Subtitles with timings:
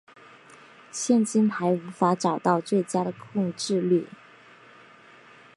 [0.91, 4.07] 现今还无法找到最佳的控制律。